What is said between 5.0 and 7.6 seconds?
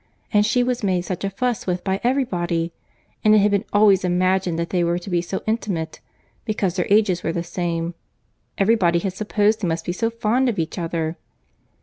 be so intimate—because their ages were the